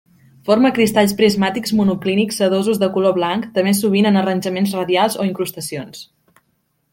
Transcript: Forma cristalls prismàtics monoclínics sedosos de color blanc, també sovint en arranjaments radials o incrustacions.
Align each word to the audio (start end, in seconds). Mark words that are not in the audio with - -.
Forma 0.49 0.69
cristalls 0.77 1.11
prismàtics 1.19 1.75
monoclínics 1.79 2.39
sedosos 2.43 2.79
de 2.85 2.89
color 2.95 3.13
blanc, 3.19 3.45
també 3.59 3.75
sovint 3.81 4.09
en 4.13 4.19
arranjaments 4.23 4.75
radials 4.79 5.19
o 5.25 5.29
incrustacions. 5.31 6.03